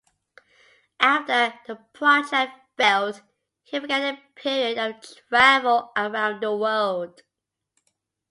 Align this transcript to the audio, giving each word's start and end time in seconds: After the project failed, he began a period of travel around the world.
After 0.99 1.53
the 1.67 1.75
project 1.93 2.53
failed, 2.75 3.21
he 3.61 3.77
began 3.77 4.15
a 4.15 4.19
period 4.33 4.79
of 4.79 4.95
travel 5.29 5.91
around 5.95 6.41
the 6.41 6.57
world. 6.57 7.21